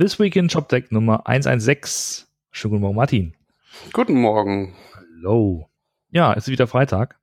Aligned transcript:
This 0.00 0.18
Week 0.18 0.34
in 0.34 0.48
Shop 0.48 0.66
Deck 0.66 0.90
Nummer 0.92 1.26
116. 1.26 2.26
Schönen 2.52 2.70
guten 2.70 2.80
Morgen, 2.80 2.96
Martin. 2.96 3.36
Guten 3.92 4.18
Morgen. 4.18 4.74
Hallo. 4.94 5.68
Ja, 6.08 6.32
es 6.32 6.44
ist 6.44 6.48
wieder 6.50 6.66
Freitag. 6.66 7.20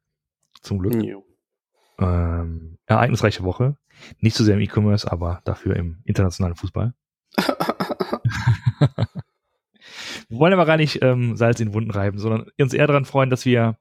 Zum 0.61 0.77
Glück. 0.77 0.93
Ähm, 1.97 2.77
ereignisreiche 2.85 3.43
Woche. 3.43 3.77
Nicht 4.19 4.35
so 4.35 4.43
sehr 4.43 4.53
im 4.53 4.61
E-Commerce, 4.61 5.11
aber 5.11 5.41
dafür 5.43 5.75
im 5.75 6.03
internationalen 6.03 6.55
Fußball. 6.55 6.93
wir 7.37 9.07
wollen 10.29 10.53
aber 10.53 10.67
gar 10.67 10.77
nicht 10.77 11.01
ähm, 11.01 11.35
Salz 11.35 11.59
in 11.59 11.69
den 11.69 11.73
Wunden 11.73 11.89
reiben, 11.89 12.19
sondern 12.19 12.45
uns 12.59 12.75
eher 12.75 12.85
daran 12.85 13.05
freuen, 13.05 13.31
dass 13.31 13.43
wir 13.43 13.79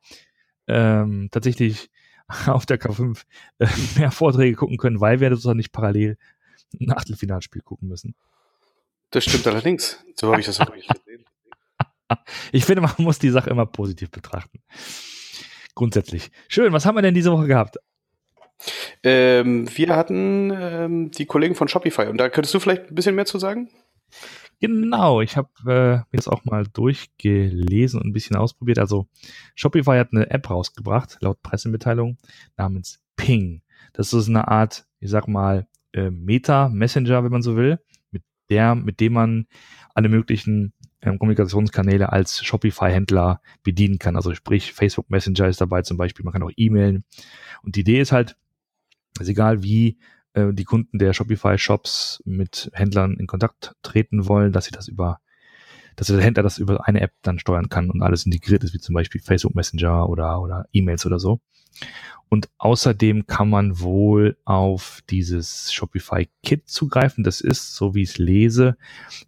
ähm, 0.68 1.28
tatsächlich 1.30 1.90
auf 2.46 2.64
der 2.64 2.80
K5 2.80 3.24
äh, 3.58 3.68
mehr 3.98 4.10
Vorträge 4.10 4.56
gucken 4.56 4.78
können, 4.78 5.02
weil 5.02 5.20
wir 5.20 5.28
sozusagen 5.28 5.58
nicht 5.58 5.72
parallel 5.72 6.16
ein 6.80 6.92
Achtelfinalspiel 6.92 7.60
gucken 7.60 7.88
müssen. 7.88 8.14
Das 9.16 9.24
stimmt 9.24 9.46
allerdings. 9.46 10.04
So 10.14 10.30
habe 10.30 10.40
ich 10.40 10.46
das 10.46 10.60
auch 10.60 10.74
nicht 10.74 10.90
gesehen. 10.92 11.24
Ich 12.52 12.66
finde, 12.66 12.82
man 12.82 12.92
muss 12.98 13.18
die 13.18 13.30
Sache 13.30 13.48
immer 13.48 13.64
positiv 13.64 14.10
betrachten. 14.10 14.60
Grundsätzlich. 15.74 16.30
Schön, 16.48 16.70
was 16.74 16.84
haben 16.84 16.96
wir 16.96 17.02
denn 17.02 17.14
diese 17.14 17.32
Woche 17.32 17.46
gehabt? 17.46 17.78
Ähm, 19.02 19.74
wir 19.74 19.96
hatten 19.96 20.52
ähm, 20.54 21.10
die 21.12 21.24
Kollegen 21.24 21.54
von 21.54 21.66
Shopify 21.66 22.08
und 22.08 22.18
da 22.18 22.28
könntest 22.28 22.52
du 22.52 22.60
vielleicht 22.60 22.90
ein 22.90 22.94
bisschen 22.94 23.14
mehr 23.14 23.24
zu 23.24 23.38
sagen? 23.38 23.70
Genau, 24.60 25.22
ich 25.22 25.38
habe 25.38 25.48
äh, 25.62 25.96
mir 25.96 26.06
das 26.12 26.28
auch 26.28 26.44
mal 26.44 26.66
durchgelesen 26.66 27.98
und 27.98 28.08
ein 28.08 28.12
bisschen 28.12 28.36
ausprobiert. 28.36 28.78
Also 28.78 29.08
Shopify 29.54 29.96
hat 29.96 30.10
eine 30.12 30.30
App 30.30 30.50
rausgebracht, 30.50 31.16
laut 31.22 31.40
Pressemitteilung, 31.42 32.18
namens 32.58 33.00
Ping. 33.16 33.62
Das 33.94 34.12
ist 34.12 34.28
eine 34.28 34.46
Art, 34.48 34.86
ich 35.00 35.08
sag 35.08 35.26
mal, 35.26 35.66
äh, 35.94 36.10
Meta-Messenger, 36.10 37.24
wenn 37.24 37.32
man 37.32 37.42
so 37.42 37.56
will, 37.56 37.80
der, 38.50 38.74
mit 38.74 39.00
dem 39.00 39.12
man 39.12 39.46
alle 39.94 40.08
möglichen 40.08 40.72
ähm, 41.02 41.18
Kommunikationskanäle 41.18 42.12
als 42.12 42.44
Shopify-Händler 42.44 43.40
bedienen 43.62 43.98
kann. 43.98 44.16
Also 44.16 44.34
sprich, 44.34 44.72
Facebook 44.72 45.10
Messenger 45.10 45.48
ist 45.48 45.60
dabei 45.60 45.82
zum 45.82 45.96
Beispiel, 45.96 46.24
man 46.24 46.32
kann 46.32 46.42
auch 46.42 46.52
E-Mailen. 46.56 47.04
Und 47.62 47.76
die 47.76 47.80
Idee 47.80 48.00
ist 48.00 48.12
halt, 48.12 48.36
ist 49.18 49.28
egal 49.28 49.62
wie 49.62 49.98
äh, 50.34 50.52
die 50.52 50.64
Kunden 50.64 50.98
der 50.98 51.12
Shopify-Shops 51.12 52.22
mit 52.24 52.70
Händlern 52.74 53.16
in 53.18 53.26
Kontakt 53.26 53.74
treten 53.82 54.28
wollen, 54.28 54.52
dass 54.52 54.66
sie 54.66 54.72
das 54.72 54.88
über, 54.88 55.20
dass 55.96 56.08
der 56.08 56.20
Händler 56.20 56.42
das 56.42 56.58
über 56.58 56.86
eine 56.86 57.00
App 57.00 57.12
dann 57.22 57.38
steuern 57.38 57.68
kann 57.68 57.90
und 57.90 58.02
alles 58.02 58.26
integriert 58.26 58.62
ist, 58.64 58.74
wie 58.74 58.78
zum 58.78 58.94
Beispiel 58.94 59.20
Facebook 59.20 59.54
Messenger 59.54 60.08
oder, 60.08 60.40
oder 60.40 60.66
E-Mails 60.72 61.06
oder 61.06 61.18
so. 61.18 61.40
Und 62.28 62.48
außerdem 62.58 63.26
kann 63.26 63.48
man 63.48 63.80
wohl 63.80 64.36
auf 64.44 65.00
dieses 65.10 65.72
Shopify 65.72 66.28
Kit 66.42 66.68
zugreifen. 66.68 67.22
Das 67.22 67.40
ist, 67.40 67.74
so 67.74 67.94
wie 67.94 68.02
ich 68.02 68.10
es 68.10 68.18
lese, 68.18 68.76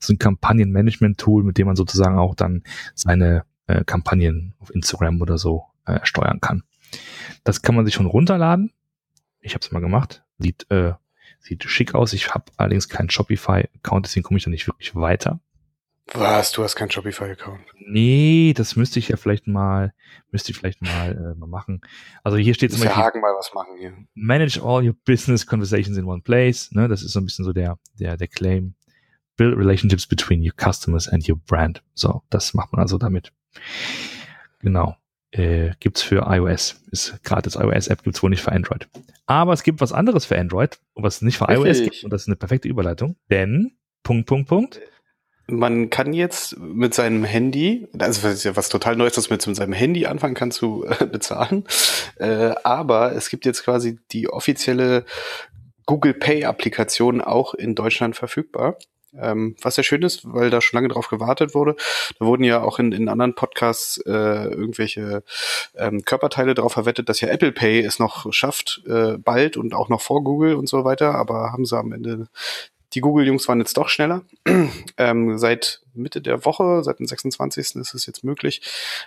so 0.01 0.13
ein 0.13 0.19
Kampagnenmanagement-Tool, 0.19 1.45
mit 1.45 1.59
dem 1.59 1.69
man 1.69 1.77
sozusagen 1.77 2.19
auch 2.19 2.35
dann 2.35 2.65
seine 2.95 3.45
äh, 3.67 3.85
Kampagnen 3.85 4.55
auf 4.59 4.75
Instagram 4.75 5.21
oder 5.21 5.39
so 5.39 5.65
äh, 5.87 6.01
steuern 6.03 6.41
kann. 6.41 6.65
Das 7.45 7.63
kann 7.63 7.77
man 7.77 7.85
sich 7.85 7.95
schon 7.95 8.07
runterladen. 8.07 8.73
Ich 9.41 9.55
habe 9.55 9.65
es 9.65 9.71
mal 9.71 9.81
gemacht. 9.81 10.25
Sieht, 10.39 10.69
äh, 10.71 10.95
sieht 11.39 11.65
schick 11.65 11.95
aus. 11.95 12.13
Ich 12.13 12.35
habe 12.35 12.47
allerdings 12.57 12.89
keinen 12.89 13.11
Shopify-Account, 13.11 14.07
deswegen 14.07 14.25
komme 14.25 14.39
ich 14.39 14.45
da 14.45 14.51
nicht 14.51 14.67
wirklich 14.67 14.95
weiter. 14.97 15.41
Was? 16.15 16.53
Du 16.53 16.63
hast 16.63 16.75
keinen 16.75 16.91
Shopify-Account? 16.91 17.61
Nee, 17.79 18.55
das 18.57 18.77
müsste 18.77 18.99
ich 18.99 19.09
ja 19.09 19.17
vielleicht 19.17 19.47
mal, 19.47 19.93
müsste 20.31 20.53
ich 20.53 20.59
vielleicht 20.59 20.81
mal, 20.81 21.13
äh, 21.13 21.39
mal 21.39 21.47
machen. 21.47 21.81
Also 22.23 22.39
hier 22.39 22.55
steht 22.55 22.73
zum 22.73 22.81
Beispiel. 22.81 22.97
Hagen 22.97 23.21
mal 23.21 23.35
was 23.37 23.53
machen 23.55 23.77
hier. 23.79 23.93
Manage 24.15 24.61
all 24.63 24.87
your 24.87 24.95
business 25.05 25.47
conversations 25.47 25.99
in 25.99 26.05
one 26.05 26.23
place. 26.23 26.71
Ne, 26.73 26.89
das 26.89 27.03
ist 27.03 27.13
so 27.13 27.21
ein 27.21 27.27
bisschen 27.27 27.45
so 27.45 27.53
der, 27.53 27.79
der, 27.99 28.17
der 28.17 28.29
Claim. 28.29 28.75
Build 29.37 29.57
relationships 29.57 30.07
between 30.07 30.41
your 30.43 30.55
customers 30.57 31.09
and 31.09 31.29
your 31.29 31.37
brand. 31.37 31.83
So, 31.95 32.23
das 32.31 32.55
macht 32.55 32.73
man 32.73 32.81
also 32.81 32.99
damit. 32.99 33.33
Genau. 34.61 34.97
Äh, 35.31 35.73
gibt's 35.79 36.03
für 36.03 36.27
iOS. 36.27 36.83
Ist 36.91 37.23
gratis 37.23 37.55
iOS-App, 37.55 38.03
gibt's 38.03 38.23
wohl 38.23 38.31
nicht 38.31 38.43
für 38.43 38.51
Android. 38.51 38.89
Aber 39.27 39.53
es 39.53 39.63
gibt 39.63 39.81
was 39.81 39.93
anderes 39.93 40.25
für 40.25 40.37
Android, 40.37 40.81
was 40.95 41.17
es 41.17 41.23
nicht 41.23 41.39
für 41.39 41.49
Richtig. 41.49 41.67
iOS 41.67 41.83
gibt. 41.83 42.05
Und 42.05 42.13
das 42.13 42.23
ist 42.23 42.29
eine 42.29 42.37
perfekte 42.37 42.67
Überleitung. 42.67 43.17
Denn, 43.31 43.77
Punkt, 44.03 44.27
Punkt, 44.27 44.49
Punkt 44.49 44.81
man 45.51 45.89
kann 45.89 46.13
jetzt 46.13 46.59
mit 46.59 46.95
seinem 46.95 47.25
Handy, 47.25 47.89
also 47.99 48.29
ja 48.29 48.55
was 48.55 48.69
total 48.69 48.97
Neues, 48.97 49.15
dass 49.15 49.31
man 49.31 49.39
jetzt 49.39 49.47
mit 49.47 49.57
seinem 49.57 49.73
Handy 49.73 50.07
anfangen 50.07 50.35
kann 50.35 50.51
zu 50.51 50.87
äh, 51.01 51.07
bezahlen, 51.07 51.65
äh, 52.17 52.55
aber 52.65 53.13
es 53.13 53.31
gibt 53.31 53.47
jetzt 53.47 53.65
quasi 53.65 53.99
die 54.13 54.29
offizielle 54.29 55.05
Google 55.87 56.15
Pay 56.15 56.45
Applikation 56.45 57.23
auch 57.23 57.55
in 57.55 57.75
Deutschland 57.75 58.15
verfügbar. 58.15 58.77
Ähm, 59.19 59.57
was 59.63 59.77
sehr 59.77 59.85
schön 59.85 60.03
ist, 60.03 60.21
weil 60.35 60.51
da 60.51 60.61
schon 60.61 60.77
lange 60.77 60.93
drauf 60.93 61.09
gewartet 61.09 61.55
wurde. 61.55 61.77
Da 62.19 62.27
wurden 62.27 62.45
ja 62.45 62.61
auch 62.61 62.79
in, 62.79 62.93
in 62.93 63.09
anderen 63.09 63.35
Podcasts 63.35 63.97
äh, 64.07 64.11
irgendwelche 64.11 65.23
ähm, 65.75 66.05
Körperteile 66.05 66.53
darauf 66.53 66.75
verwettet, 66.75 67.09
dass 67.09 67.23
ja 67.23 67.29
Apple 67.29 67.53
Pay 67.53 67.81
es 67.81 67.99
noch 67.99 68.31
schafft, 68.35 68.83
äh, 68.87 69.17
bald 69.17 69.57
und 69.57 69.73
auch 69.73 69.89
noch 69.89 70.03
vor 70.03 70.23
Google 70.23 70.57
und 70.57 70.69
so 70.69 70.85
weiter, 70.85 71.15
aber 71.15 71.53
haben 71.53 71.65
sie 71.65 71.79
am 71.79 71.93
Ende 71.93 72.29
die 72.99 73.01
Google-Jungs 73.01 73.47
waren 73.47 73.61
jetzt 73.61 73.77
doch 73.77 73.89
schneller. 73.89 74.23
ähm, 74.99 75.39
seit 75.39 75.83
Mitte 75.95 76.21
der 76.21 76.45
Woche, 76.45 76.83
seit 76.83 76.99
dem 76.99 77.07
26. 77.07 77.77
ist 77.77 77.95
es 77.95 78.07
jetzt 78.07 78.25
möglich, 78.25 78.61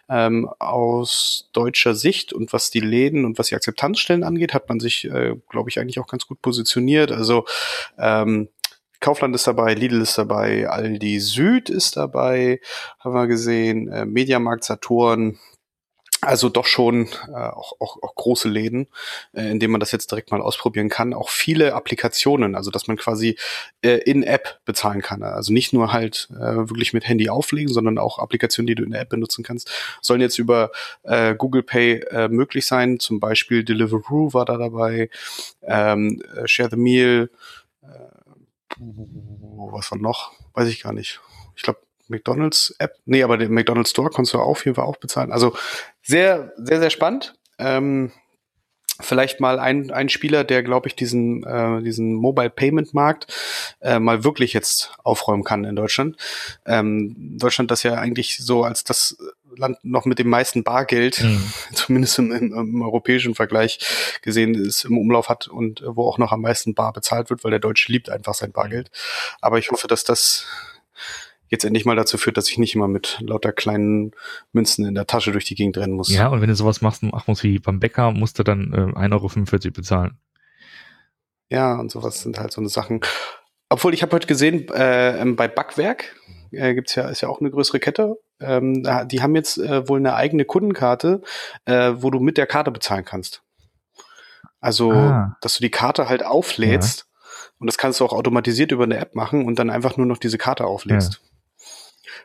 ähm, 0.07 0.49
aus 0.59 1.49
deutscher 1.51 1.93
Sicht 1.93 2.31
und 2.31 2.53
was 2.53 2.71
die 2.71 2.79
Läden 2.79 3.25
und 3.25 3.37
was 3.37 3.47
die 3.47 3.55
Akzeptanzstellen 3.55 4.23
angeht, 4.23 4.53
hat 4.53 4.69
man 4.69 4.79
sich, 4.79 5.03
äh, 5.03 5.35
glaube 5.49 5.69
ich, 5.69 5.77
eigentlich 5.77 5.99
auch 5.99 6.07
ganz 6.07 6.25
gut 6.25 6.41
positioniert. 6.41 7.11
Also 7.11 7.43
ähm, 7.97 8.47
Kaufland 9.01 9.35
ist 9.35 9.47
dabei, 9.47 9.73
Lidl 9.73 9.99
ist 9.99 10.17
dabei, 10.17 10.69
Aldi 10.69 11.19
Süd 11.19 11.69
ist 11.69 11.97
dabei, 11.97 12.61
haben 12.99 13.13
wir 13.13 13.27
gesehen, 13.27 13.89
äh, 13.89 14.05
Mediamarkt, 14.05 14.63
Saturn, 14.63 15.37
also 16.21 16.49
doch 16.49 16.67
schon 16.67 17.07
äh, 17.29 17.33
auch, 17.33 17.73
auch, 17.79 17.97
auch 18.03 18.13
große 18.13 18.47
Läden, 18.47 18.87
äh, 19.33 19.49
in 19.49 19.59
denen 19.59 19.71
man 19.71 19.79
das 19.79 19.91
jetzt 19.91 20.11
direkt 20.11 20.29
mal 20.29 20.39
ausprobieren 20.39 20.87
kann. 20.87 21.15
Auch 21.15 21.29
viele 21.29 21.73
Applikationen, 21.73 22.55
also 22.55 22.69
dass 22.69 22.87
man 22.87 22.95
quasi 22.95 23.37
äh, 23.81 23.97
in 23.97 24.21
App 24.21 24.59
bezahlen 24.63 25.01
kann. 25.01 25.23
Also 25.23 25.51
nicht 25.51 25.73
nur 25.73 25.91
halt 25.91 26.29
äh, 26.31 26.69
wirklich 26.69 26.93
mit 26.93 27.07
Handy 27.07 27.29
auflegen, 27.29 27.73
sondern 27.73 27.97
auch 27.97 28.19
Applikationen, 28.19 28.67
die 28.67 28.75
du 28.75 28.83
in 28.83 28.91
der 28.91 29.01
App 29.01 29.09
benutzen 29.09 29.43
kannst, 29.43 29.71
sollen 30.01 30.21
jetzt 30.21 30.37
über 30.37 30.71
äh, 31.03 31.33
Google 31.33 31.63
Pay 31.63 32.01
äh, 32.11 32.27
möglich 32.27 32.67
sein. 32.67 32.99
Zum 32.99 33.19
Beispiel 33.19 33.63
Deliveroo 33.63 34.31
war 34.31 34.45
da 34.45 34.57
dabei, 34.57 35.09
ähm, 35.63 36.21
äh, 36.35 36.47
Share 36.47 36.69
the 36.69 36.77
Meal, 36.77 37.31
äh, 37.81 37.87
was 38.77 39.91
war 39.91 39.97
noch? 39.97 40.33
Weiß 40.53 40.67
ich 40.67 40.83
gar 40.83 40.93
nicht. 40.93 41.19
Ich 41.55 41.63
glaube, 41.63 41.79
McDonalds 42.11 42.75
App. 42.77 42.95
Nee, 43.05 43.23
aber 43.23 43.37
den 43.37 43.51
McDonalds 43.51 43.89
Store 43.89 44.11
kannst 44.13 44.33
du 44.33 44.39
auf 44.39 44.65
jeden 44.65 44.75
Fall 44.75 44.85
auch 44.85 44.97
bezahlen. 44.97 45.31
Also 45.31 45.55
sehr, 46.03 46.53
sehr, 46.57 46.79
sehr 46.79 46.91
spannend. 46.91 47.33
Ähm, 47.57 48.11
vielleicht 48.99 49.39
mal 49.39 49.59
ein, 49.59 49.91
ein 49.91 50.09
Spieler, 50.09 50.43
der, 50.43 50.63
glaube 50.63 50.87
ich, 50.87 50.95
diesen, 50.95 51.43
äh, 51.43 51.81
diesen 51.81 52.13
Mobile 52.13 52.49
Payment 52.49 52.93
Markt 52.93 53.27
äh, 53.81 53.99
mal 53.99 54.23
wirklich 54.23 54.53
jetzt 54.53 54.93
aufräumen 55.03 55.43
kann 55.43 55.65
in 55.65 55.75
Deutschland. 55.75 56.17
Ähm, 56.65 57.37
Deutschland 57.37 57.71
das 57.71 57.83
ja 57.83 57.95
eigentlich 57.95 58.37
so 58.37 58.63
als 58.63 58.83
das 58.83 59.17
Land 59.55 59.79
noch 59.83 60.05
mit 60.05 60.19
dem 60.19 60.29
meisten 60.29 60.63
Bargeld, 60.63 61.23
mhm. 61.23 61.51
zumindest 61.73 62.19
im, 62.19 62.31
im, 62.31 62.53
im, 62.53 62.81
europäischen 62.81 63.35
Vergleich 63.35 63.79
gesehen, 64.21 64.55
ist 64.55 64.85
im 64.85 64.97
Umlauf 64.97 65.29
hat 65.29 65.47
und 65.47 65.83
wo 65.85 66.07
auch 66.07 66.17
noch 66.17 66.31
am 66.31 66.41
meisten 66.41 66.73
bar 66.73 66.93
bezahlt 66.93 67.29
wird, 67.29 67.43
weil 67.43 67.51
der 67.51 67.59
Deutsche 67.59 67.91
liebt 67.91 68.09
einfach 68.09 68.33
sein 68.33 68.51
Bargeld. 68.51 68.91
Aber 69.41 69.57
ich 69.57 69.71
hoffe, 69.71 69.87
dass 69.87 70.03
das 70.03 70.45
jetzt 71.51 71.65
endlich 71.65 71.85
mal 71.85 71.95
dazu 71.95 72.17
führt, 72.17 72.37
dass 72.37 72.49
ich 72.49 72.57
nicht 72.57 72.73
immer 72.75 72.87
mit 72.87 73.19
lauter 73.21 73.51
kleinen 73.51 74.13
Münzen 74.53 74.85
in 74.85 74.95
der 74.95 75.05
Tasche 75.05 75.33
durch 75.33 75.45
die 75.45 75.55
Gegend 75.55 75.77
rennen 75.77 75.93
muss. 75.93 76.09
Ja, 76.09 76.29
und 76.29 76.41
wenn 76.41 76.49
du 76.49 76.55
sowas 76.55 76.81
machst, 76.81 77.03
mach 77.03 77.27
musst 77.27 77.43
wie 77.43 77.59
beim 77.59 77.79
Bäcker, 77.79 78.11
musst 78.11 78.39
du 78.39 78.43
dann 78.43 78.73
äh, 78.73 78.97
1,45 78.97 79.65
Euro 79.65 79.71
bezahlen. 79.73 80.17
Ja, 81.49 81.77
und 81.77 81.91
sowas 81.91 82.21
sind 82.21 82.39
halt 82.39 82.53
so 82.53 82.61
eine 82.61 82.69
Sachen. 82.69 83.01
Obwohl, 83.69 83.93
ich 83.93 84.01
habe 84.01 84.15
heute 84.15 84.27
gesehen, 84.27 84.69
äh, 84.69 85.19
ähm, 85.19 85.35
bei 85.35 85.49
Backwerk 85.49 86.15
äh, 86.51 86.73
gibt's 86.73 86.95
ja, 86.95 87.09
ist 87.09 87.21
ja 87.21 87.27
auch 87.27 87.41
eine 87.41 87.51
größere 87.51 87.79
Kette. 87.79 88.15
Ähm, 88.39 88.83
die 89.05 89.21
haben 89.21 89.35
jetzt 89.35 89.57
äh, 89.57 89.87
wohl 89.87 89.99
eine 89.99 90.15
eigene 90.15 90.45
Kundenkarte, 90.45 91.21
äh, 91.65 91.93
wo 91.97 92.09
du 92.09 92.19
mit 92.21 92.37
der 92.37 92.47
Karte 92.47 92.71
bezahlen 92.71 93.03
kannst. 93.03 93.43
Also, 94.61 94.91
ah. 94.93 95.35
dass 95.41 95.57
du 95.57 95.61
die 95.61 95.71
Karte 95.71 96.07
halt 96.07 96.25
auflädst 96.25 96.99
ja. 96.99 97.51
und 97.59 97.67
das 97.67 97.77
kannst 97.77 97.99
du 97.99 98.05
auch 98.05 98.13
automatisiert 98.13 98.71
über 98.71 98.83
eine 98.85 98.97
App 98.97 99.15
machen 99.15 99.45
und 99.45 99.59
dann 99.59 99.69
einfach 99.69 99.97
nur 99.97 100.05
noch 100.05 100.17
diese 100.17 100.37
Karte 100.37 100.65
auflädst. 100.65 101.13
Ja. 101.13 101.30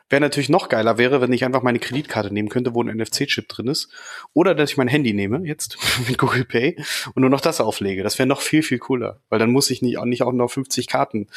Wäre 0.09 0.21
natürlich 0.21 0.49
noch 0.49 0.69
geiler 0.69 0.97
wäre, 0.97 1.21
wenn 1.21 1.33
ich 1.33 1.45
einfach 1.45 1.63
meine 1.63 1.79
Kreditkarte 1.79 2.33
nehmen 2.33 2.49
könnte, 2.49 2.73
wo 2.73 2.83
ein 2.83 2.95
NFC-Chip 2.95 3.47
drin 3.47 3.67
ist. 3.67 3.89
Oder 4.33 4.55
dass 4.55 4.71
ich 4.71 4.77
mein 4.77 4.87
Handy 4.87 5.13
nehme, 5.13 5.45
jetzt 5.45 5.77
mit 6.07 6.17
Google 6.17 6.45
Pay, 6.45 6.77
und 7.13 7.21
nur 7.21 7.29
noch 7.29 7.41
das 7.41 7.61
auflege. 7.61 8.03
Das 8.03 8.19
wäre 8.19 8.27
noch 8.27 8.41
viel, 8.41 8.63
viel 8.63 8.79
cooler. 8.79 9.21
Weil 9.29 9.39
dann 9.39 9.51
muss 9.51 9.69
ich 9.69 9.81
nicht, 9.81 9.97
auch 9.97 10.05
nicht 10.05 10.23
auch 10.23 10.31
noch 10.31 10.49
50 10.49 10.87
Karten 10.87 11.27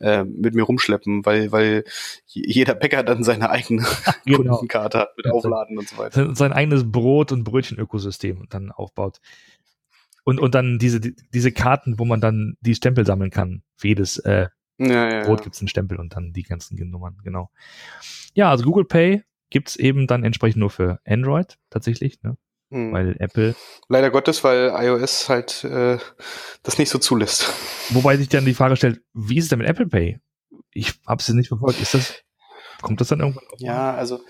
äh, 0.00 0.24
mit 0.24 0.54
mir 0.54 0.62
rumschleppen, 0.62 1.24
weil, 1.24 1.52
weil 1.52 1.84
jeder 2.26 2.74
Bäcker 2.74 3.02
dann 3.02 3.24
seine 3.24 3.50
eigene 3.50 3.86
genau. 4.24 4.56
Kundenkarte 4.56 4.98
hat 4.98 5.16
mit 5.16 5.30
Aufladen 5.30 5.78
und 5.78 5.88
so 5.88 5.98
weiter. 5.98 6.34
Sein 6.34 6.52
eigenes 6.52 6.90
Brot- 6.90 7.32
und 7.32 7.44
Brötchen-Ökosystem 7.44 8.46
dann 8.48 8.70
aufbaut. 8.70 9.20
Und, 10.24 10.40
und 10.40 10.54
dann 10.54 10.78
diese, 10.78 11.00
diese 11.00 11.52
Karten, 11.52 11.98
wo 11.98 12.04
man 12.04 12.20
dann 12.20 12.56
die 12.60 12.74
Stempel 12.74 13.06
sammeln 13.06 13.30
kann 13.30 13.62
für 13.76 13.88
jedes 13.88 14.18
äh, 14.18 14.48
Ja, 14.78 15.10
ja, 15.10 15.22
Rot 15.22 15.40
ja. 15.40 15.44
gibt's 15.44 15.60
einen 15.60 15.68
Stempel 15.68 15.98
und 15.98 16.14
dann 16.14 16.32
die 16.32 16.44
ganzen 16.44 16.76
Nummern, 16.90 17.16
genau. 17.22 17.50
Ja, 18.34 18.50
also 18.50 18.64
Google 18.64 18.84
Pay 18.84 19.22
gibt's 19.50 19.76
eben 19.76 20.06
dann 20.06 20.24
entsprechend 20.24 20.60
nur 20.60 20.70
für 20.70 21.00
Android 21.04 21.58
tatsächlich, 21.70 22.22
ne? 22.22 22.36
Hm. 22.70 22.92
weil 22.92 23.16
Apple, 23.18 23.54
Leider 23.88 24.10
Gottes, 24.10 24.44
weil 24.44 24.70
iOS 24.76 25.30
halt 25.30 25.64
äh, 25.64 25.96
das 26.62 26.76
nicht 26.78 26.90
so 26.90 26.98
zulässt. 26.98 27.50
wobei 27.90 28.16
sich 28.18 28.28
dann 28.28 28.44
die 28.44 28.52
Frage 28.52 28.76
stellt, 28.76 29.00
wie 29.14 29.38
ist 29.38 29.44
es 29.44 29.50
denn 29.50 29.58
mit 29.58 29.68
Apple 29.68 29.86
Pay? 29.86 30.20
Ich 30.72 30.92
habe 31.06 31.20
es 31.20 31.28
nicht 31.30 31.48
verfolgt. 31.48 31.80
Ist 31.80 31.94
das, 31.94 32.22
kommt 32.82 33.00
das 33.00 33.08
dann 33.08 33.20
irgendwann? 33.20 33.44
mal? 33.44 33.56
Ja, 33.58 33.94
also 33.94 34.20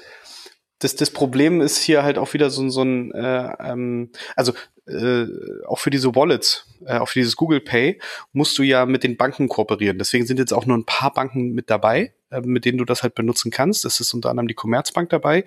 das, 0.78 0.94
das 0.94 1.10
Problem 1.10 1.60
ist 1.60 1.78
hier 1.78 2.04
halt 2.04 2.16
auch 2.16 2.32
wieder 2.32 2.50
so, 2.50 2.68
so 2.68 2.82
ein, 2.82 3.12
äh, 3.12 3.52
ähm, 3.58 4.12
also 4.36 4.52
äh, 4.88 5.26
auch 5.66 5.78
für 5.78 5.90
diese 5.90 6.14
Wallets, 6.14 6.66
äh, 6.86 6.98
auch 6.98 7.08
für 7.08 7.18
dieses 7.18 7.36
Google 7.36 7.60
Pay, 7.60 8.00
musst 8.32 8.58
du 8.58 8.62
ja 8.62 8.86
mit 8.86 9.04
den 9.04 9.16
Banken 9.16 9.48
kooperieren. 9.48 9.98
Deswegen 9.98 10.26
sind 10.26 10.38
jetzt 10.38 10.52
auch 10.52 10.66
nur 10.66 10.76
ein 10.76 10.84
paar 10.84 11.12
Banken 11.12 11.52
mit 11.52 11.70
dabei, 11.70 12.12
äh, 12.30 12.40
mit 12.40 12.64
denen 12.64 12.78
du 12.78 12.84
das 12.84 13.02
halt 13.02 13.14
benutzen 13.14 13.50
kannst. 13.50 13.84
Das 13.84 14.00
ist 14.00 14.14
unter 14.14 14.30
anderem 14.30 14.48
die 14.48 14.54
Commerzbank 14.54 15.10
dabei, 15.10 15.44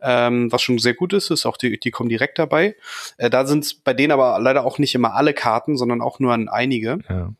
ähm, 0.00 0.50
was 0.52 0.62
schon 0.62 0.78
sehr 0.78 0.94
gut 0.94 1.12
ist, 1.12 1.30
ist 1.30 1.46
auch 1.46 1.56
die, 1.56 1.78
die 1.78 1.90
kommen 1.90 2.08
direkt 2.08 2.38
dabei. 2.38 2.76
Äh, 3.16 3.30
da 3.30 3.46
sind 3.46 3.84
bei 3.84 3.94
denen 3.94 4.12
aber 4.12 4.38
leider 4.40 4.64
auch 4.64 4.78
nicht 4.78 4.94
immer 4.94 5.14
alle 5.14 5.34
Karten, 5.34 5.76
sondern 5.76 6.00
auch 6.00 6.20
nur 6.20 6.32
an 6.32 6.48
einige 6.48 6.98
Ja. 7.08 7.32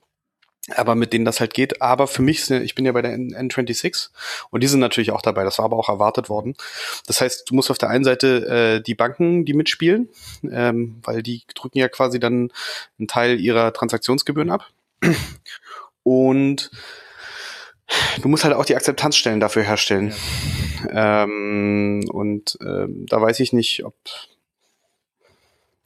Aber 0.77 0.95
mit 0.95 1.13
denen 1.13 1.25
das 1.25 1.41
halt 1.41 1.55
geht. 1.55 1.81
Aber 1.83 2.07
für 2.07 2.23
mich, 2.23 2.51
ich 2.51 2.75
bin 2.75 2.85
ja 2.85 2.93
bei 2.93 3.03
der 3.03 3.13
N 3.13 3.35
N26 3.35 4.11
und 4.51 4.63
die 4.63 4.67
sind 4.67 4.81
natürlich 4.81 5.11
auch 5.11 5.23
dabei. 5.23 5.45
Das 5.45 5.59
war 5.59 5.65
aber 5.65 5.77
auch 5.77 5.89
erwartet 5.89 6.29
worden. 6.29 6.55
Das 7.07 7.21
heißt, 7.21 7.51
du 7.51 7.55
musst 7.55 7.71
auf 7.71 7.79
der 7.79 7.91
einen 7.91 8.05
Seite 8.05 8.79
äh, 8.79 8.83
die 8.83 8.95
Banken, 8.95 9.45
die 9.45 9.55
mitspielen, 9.55 10.09
ähm, 10.51 11.01
weil 11.03 11.23
die 11.23 11.43
drücken 11.55 11.79
ja 11.79 11.89
quasi 11.89 12.21
dann 12.21 12.53
einen 12.99 13.09
Teil 13.09 13.41
ihrer 13.41 13.73
Transaktionsgebühren 13.73 14.51
ab. 14.51 14.67
Und 16.03 16.71
du 18.23 18.29
musst 18.29 18.45
halt 18.45 18.55
auch 18.55 18.65
die 18.65 18.77
Akzeptanzstellen 18.77 19.41
dafür 19.41 19.63
herstellen. 19.63 20.15
Ähm, 20.91 22.05
und 22.11 22.59
ähm, 22.63 23.07
da 23.07 23.21
weiß 23.21 23.41
ich 23.41 23.53
nicht, 23.53 23.85
ob 23.85 23.95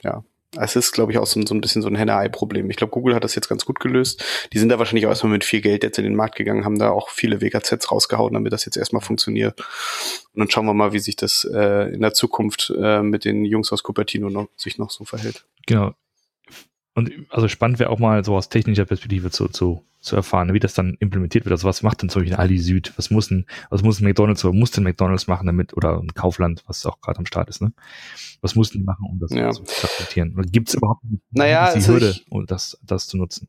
ja, 0.02 0.24
es 0.58 0.76
ist, 0.76 0.92
glaube 0.92 1.12
ich, 1.12 1.18
auch 1.18 1.26
so, 1.26 1.40
ein- 1.40 1.46
so 1.46 1.54
ein 1.54 1.60
bisschen 1.60 1.82
so 1.82 1.88
ein 1.88 1.94
Henne-Ei-Problem. 1.96 2.68
Ich 2.70 2.76
glaube, 2.76 2.90
Google 2.92 3.14
hat 3.14 3.24
das 3.24 3.34
jetzt 3.34 3.48
ganz 3.48 3.64
gut 3.64 3.80
gelöst. 3.80 4.22
Die 4.52 4.58
sind 4.58 4.68
da 4.68 4.78
wahrscheinlich 4.78 5.06
auch 5.06 5.10
erstmal 5.10 5.32
mit 5.32 5.44
viel 5.44 5.60
Geld 5.60 5.82
jetzt 5.82 5.98
in 5.98 6.04
den 6.04 6.14
Markt 6.14 6.36
gegangen, 6.36 6.64
haben 6.64 6.78
da 6.78 6.90
auch 6.90 7.08
viele 7.10 7.40
WKZs 7.40 7.90
rausgehauen, 7.90 8.34
damit 8.34 8.52
das 8.52 8.64
jetzt 8.64 8.76
erstmal 8.76 9.02
funktioniert. 9.02 9.58
Und 9.60 10.40
dann 10.40 10.50
schauen 10.50 10.66
wir 10.66 10.74
mal, 10.74 10.92
wie 10.92 10.98
sich 10.98 11.16
das 11.16 11.44
äh, 11.44 11.92
in 11.94 12.00
der 12.00 12.12
Zukunft 12.14 12.72
äh, 12.78 13.02
mit 13.02 13.24
den 13.24 13.44
Jungs 13.44 13.72
aus 13.72 13.82
Cupertino 13.82 14.28
noch, 14.30 14.48
sich 14.56 14.78
noch 14.78 14.90
so 14.90 15.04
verhält. 15.04 15.44
Genau. 15.66 15.94
Und 16.94 17.10
also 17.30 17.48
spannend 17.48 17.78
wäre 17.78 17.90
auch 17.90 17.98
mal 17.98 18.24
so 18.24 18.36
aus 18.36 18.48
technischer 18.48 18.84
Perspektive 18.84 19.30
zu, 19.30 19.48
zu, 19.48 19.84
zu 20.00 20.16
erfahren, 20.16 20.52
wie 20.52 20.60
das 20.60 20.74
dann 20.74 20.96
implementiert 21.00 21.44
wird. 21.44 21.52
Also 21.52 21.66
was 21.66 21.82
macht 21.82 22.02
denn 22.02 22.08
zum 22.10 22.20
Beispiel 22.20 22.34
ein 22.34 22.40
Ali 22.40 22.58
Süd? 22.58 22.92
Was 22.96 23.10
muss 23.10 23.30
ein, 23.30 23.46
was 23.70 23.82
muss 23.82 24.00
ein 24.00 24.04
McDonalds 24.04 24.44
oder 24.44 24.54
muss 24.54 24.72
denn 24.72 24.84
McDonalds 24.84 25.26
machen 25.26 25.46
damit 25.46 25.74
oder 25.74 25.98
ein 25.98 26.12
Kaufland, 26.12 26.62
was 26.66 26.84
auch 26.84 27.00
gerade 27.00 27.18
am 27.18 27.26
Start 27.26 27.48
ist, 27.48 27.62
ne? 27.62 27.72
Was 28.42 28.54
muss 28.54 28.70
die 28.70 28.80
machen, 28.80 29.06
um 29.10 29.18
das 29.18 29.30
Ja. 29.30 29.50
zu 29.50 29.62
akzeptieren? 29.62 30.34
Oder 30.36 30.48
gibt 30.48 30.68
es 30.68 30.74
überhaupt 30.74 31.02
Naja, 31.30 31.72
die 31.72 31.78
es 31.78 31.88
Hürde, 31.88 32.14
um 32.28 32.44
das, 32.46 32.78
das 32.82 33.06
zu 33.06 33.16
nutzen? 33.16 33.48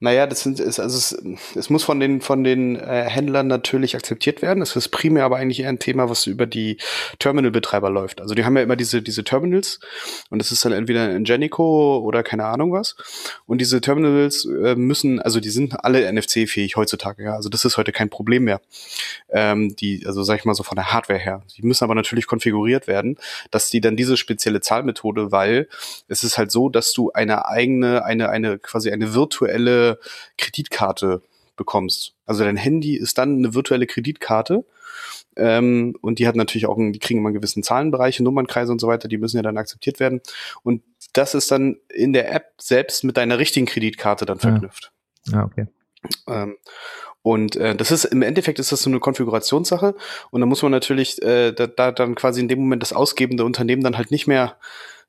Naja, 0.00 0.28
das 0.28 0.42
sind, 0.42 0.60
ist, 0.60 0.78
also 0.78 0.96
es, 0.96 1.36
es 1.56 1.70
muss 1.70 1.82
von 1.82 1.98
den, 1.98 2.20
von 2.20 2.44
den 2.44 2.76
äh, 2.76 3.04
Händlern 3.08 3.48
natürlich 3.48 3.96
akzeptiert 3.96 4.42
werden. 4.42 4.62
Es 4.62 4.76
ist 4.76 4.90
primär 4.90 5.24
aber 5.24 5.38
eigentlich 5.38 5.60
eher 5.60 5.68
ein 5.68 5.80
Thema, 5.80 6.08
was 6.08 6.26
über 6.28 6.46
die 6.46 6.76
Terminalbetreiber 7.18 7.90
läuft. 7.90 8.20
Also 8.20 8.34
die 8.34 8.44
haben 8.44 8.56
ja 8.56 8.62
immer 8.62 8.76
diese, 8.76 9.02
diese 9.02 9.24
Terminals 9.24 9.80
und 10.30 10.38
das 10.38 10.52
ist 10.52 10.64
dann 10.64 10.72
entweder 10.72 11.04
ein 11.04 11.16
Ingenico 11.16 11.98
oder 11.98 12.22
keine 12.22 12.44
Ahnung 12.44 12.72
was. 12.72 12.94
Und 13.46 13.60
diese 13.60 13.80
Terminals 13.80 14.44
äh, 14.44 14.76
müssen, 14.76 15.20
also 15.20 15.40
die 15.40 15.50
sind 15.50 15.84
alle 15.84 16.12
NFC-fähig 16.12 16.76
heutzutage, 16.76 17.24
ja. 17.24 17.34
Also 17.34 17.48
das 17.48 17.64
ist 17.64 17.76
heute 17.76 17.90
kein 17.90 18.08
Problem 18.08 18.44
mehr. 18.44 18.60
Ähm, 19.30 19.74
die, 19.74 20.04
also 20.06 20.22
sag 20.22 20.38
ich 20.38 20.44
mal 20.44 20.54
so 20.54 20.62
von 20.62 20.76
der 20.76 20.92
Hardware 20.92 21.18
her. 21.18 21.42
Die 21.56 21.62
müssen 21.62 21.82
aber 21.82 21.96
natürlich 21.96 22.28
konfiguriert 22.28 22.86
werden, 22.86 23.16
dass 23.50 23.68
die 23.68 23.80
dann 23.80 23.96
diese 23.96 24.16
spezielle 24.16 24.60
Zahlmethode, 24.60 25.32
weil 25.32 25.68
es 26.06 26.22
ist 26.22 26.38
halt 26.38 26.52
so, 26.52 26.68
dass 26.68 26.92
du 26.92 27.10
eine 27.10 27.46
eigene, 27.46 28.04
eine, 28.04 28.28
eine, 28.28 28.58
quasi 28.58 28.92
eine 28.92 29.14
virtuelle 29.14 29.87
Kreditkarte 30.36 31.22
bekommst. 31.56 32.14
Also 32.26 32.44
dein 32.44 32.56
Handy 32.56 32.96
ist 32.96 33.18
dann 33.18 33.38
eine 33.38 33.54
virtuelle 33.54 33.86
Kreditkarte. 33.86 34.64
Ähm, 35.36 35.96
und 36.00 36.18
die 36.18 36.26
hat 36.26 36.36
natürlich 36.36 36.66
auch, 36.66 36.76
einen, 36.76 36.92
die 36.92 36.98
kriegen 36.98 37.20
immer 37.20 37.28
einen 37.28 37.36
gewissen 37.36 37.62
Zahlenbereiche, 37.62 38.22
Nummernkreise 38.22 38.72
und 38.72 38.80
so 38.80 38.88
weiter, 38.88 39.08
die 39.08 39.18
müssen 39.18 39.36
ja 39.36 39.42
dann 39.42 39.56
akzeptiert 39.56 40.00
werden. 40.00 40.20
Und 40.62 40.82
das 41.12 41.34
ist 41.34 41.50
dann 41.50 41.76
in 41.88 42.12
der 42.12 42.32
App 42.34 42.52
selbst 42.58 43.04
mit 43.04 43.16
deiner 43.16 43.38
richtigen 43.38 43.66
Kreditkarte 43.66 44.26
dann 44.26 44.38
verknüpft. 44.38 44.92
Ja, 45.26 45.44
okay. 45.44 45.66
Ähm, 46.26 46.56
und 47.22 47.56
äh, 47.56 47.74
das 47.74 47.90
ist 47.90 48.04
im 48.06 48.22
Endeffekt 48.22 48.58
ist 48.58 48.72
das 48.72 48.82
so 48.82 48.90
eine 48.90 49.00
Konfigurationssache 49.00 49.94
und 50.30 50.40
da 50.40 50.46
muss 50.46 50.62
man 50.62 50.72
natürlich 50.72 51.20
äh, 51.22 51.52
da, 51.52 51.66
da 51.66 51.92
dann 51.92 52.14
quasi 52.14 52.40
in 52.40 52.48
dem 52.48 52.60
Moment 52.60 52.82
das 52.82 52.92
ausgebende 52.92 53.44
Unternehmen 53.44 53.82
dann 53.82 53.98
halt 53.98 54.10
nicht 54.10 54.26
mehr 54.26 54.56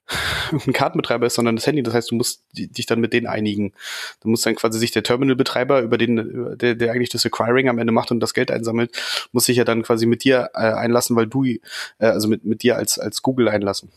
ein 0.68 0.74
Kartenbetreiber 0.74 1.26
ist, 1.28 1.36
sondern 1.36 1.56
das 1.56 1.68
Handy. 1.68 1.84
Das 1.84 1.94
heißt, 1.94 2.12
du 2.12 2.16
musst 2.16 2.44
di- 2.54 2.68
dich 2.68 2.86
dann 2.86 3.00
mit 3.00 3.14
denen 3.14 3.28
einigen. 3.28 3.74
Du 4.22 4.30
musst 4.30 4.46
dann 4.46 4.56
quasi 4.56 4.80
sich 4.80 4.92
der 4.92 5.04
Terminalbetreiber, 5.04 5.82
über 5.82 5.98
den, 5.98 6.18
über 6.18 6.56
der, 6.56 6.76
der 6.76 6.92
eigentlich 6.92 7.10
das 7.10 7.26
Acquiring 7.26 7.70
am 7.70 7.78
Ende 7.80 7.94
macht 7.94 8.12
und 8.12 8.20
das 8.20 8.34
Geld 8.34 8.52
einsammelt, 8.52 8.96
muss 9.32 9.46
sich 9.46 9.58
ja 9.58 9.64
dann 9.64 9.84
quasi 9.84 10.06
mit 10.06 10.24
dir 10.24 10.50
äh, 10.54 10.60
einlassen, 10.60 11.16
weil 11.16 11.28
du, 11.28 11.44
äh, 11.46 11.60
also 12.00 12.28
mit, 12.28 12.44
mit 12.46 12.64
dir 12.64 12.76
als, 12.78 12.98
als 13.00 13.22
Google 13.22 13.48
einlassen. 13.50 13.92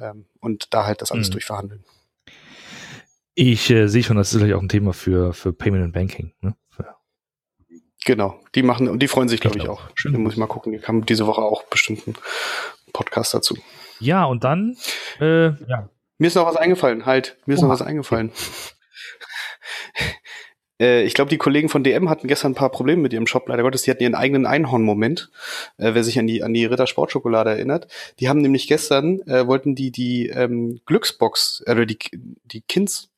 Ähm, 0.00 0.24
und 0.40 0.72
da 0.74 0.86
halt 0.86 1.02
das 1.02 1.12
alles 1.12 1.28
Mhm. 1.28 1.32
durchverhandeln. 1.32 1.84
Ich 3.34 3.70
äh, 3.70 3.86
sehe 3.88 4.02
schon, 4.02 4.16
das 4.16 4.32
ist 4.32 4.38
vielleicht 4.38 4.54
auch 4.54 4.62
ein 4.62 4.68
Thema 4.68 4.92
für, 4.92 5.32
für 5.32 5.52
Payment 5.52 5.84
and 5.84 5.92
Banking. 5.94 6.32
Ne? 6.40 6.54
Genau, 8.04 8.40
die 8.56 8.64
machen 8.64 8.88
und 8.88 8.98
die 9.00 9.06
freuen 9.06 9.28
sich, 9.28 9.40
glaube 9.40 9.58
Ich 9.58 9.62
glaub, 9.62 9.78
auch. 9.78 9.90
schön. 9.94 10.12
Da 10.12 10.18
muss 10.18 10.32
ich 10.32 10.38
mal 10.38 10.48
gucken. 10.48 10.72
Die 10.72 10.82
haben 10.82 11.06
diese 11.06 11.28
Woche 11.28 11.40
auch 11.40 11.62
bestimmt 11.66 12.02
einen 12.04 12.16
Podcast 12.92 13.32
dazu. 13.32 13.56
Ja, 14.02 14.24
und 14.24 14.44
dann, 14.44 14.76
äh, 15.20 15.46
ja, 15.68 15.88
Mir 16.18 16.26
ist 16.26 16.34
noch 16.34 16.46
was 16.46 16.56
eingefallen, 16.56 17.06
halt. 17.06 17.36
Mir 17.46 17.54
ist 17.54 17.60
noch 17.60 17.68
Oha. 17.68 17.74
was 17.74 17.82
eingefallen. 17.82 18.32
Äh, 20.80 21.04
ich 21.04 21.14
glaube, 21.14 21.28
die 21.28 21.38
Kollegen 21.38 21.68
von 21.68 21.84
DM 21.84 22.08
hatten 22.08 22.26
gestern 22.26 22.52
ein 22.52 22.56
paar 22.56 22.70
Probleme 22.70 23.02
mit 23.02 23.12
ihrem 23.12 23.26
Shop. 23.26 23.48
Leider 23.48 23.62
Gottes, 23.62 23.82
die 23.82 23.90
hatten 23.90 24.02
ihren 24.02 24.16
eigenen 24.16 24.46
Einhorn-Moment. 24.46 25.30
Äh, 25.78 25.94
wer 25.94 26.02
sich 26.02 26.18
an 26.18 26.26
die, 26.26 26.42
an 26.42 26.52
die 26.52 26.64
Ritter 26.64 26.86
Sportschokolade 26.88 27.50
erinnert. 27.50 27.86
Die 28.18 28.28
haben 28.28 28.40
nämlich 28.40 28.66
gestern, 28.66 29.20
äh, 29.28 29.46
wollten 29.46 29.74
die 29.76 29.92
die 29.92 30.28
ähm, 30.28 30.80
Glücksbox, 30.86 31.62
äh, 31.66 31.72
oder 31.72 31.86
die, 31.86 31.98
die 32.12 32.62
Kinds, 32.62 33.10